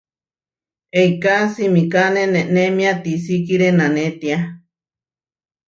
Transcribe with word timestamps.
Eiká 1.01 1.33
simikáne 1.55 2.23
nenémia 2.35 2.93
tisikíre 3.03 3.69
nanétia. 3.81 4.37